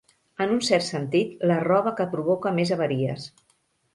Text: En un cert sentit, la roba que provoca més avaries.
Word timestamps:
En 0.45 0.53
un 0.53 0.61
cert 0.67 0.85
sentit, 0.85 1.35
la 1.51 1.59
roba 1.67 1.93
que 2.01 2.09
provoca 2.15 2.55
més 2.61 2.75
avaries. 2.79 3.29